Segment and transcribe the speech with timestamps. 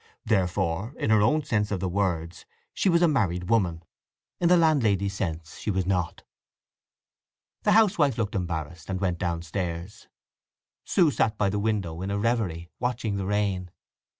[0.25, 3.83] Therefore, though in her own sense of the words she was a married woman,
[4.39, 6.23] in the landlady's sense she was not.
[7.61, 10.07] The housewife looked embarrassed, and went downstairs.
[10.85, 13.69] Sue sat by the window in a reverie, watching the rain.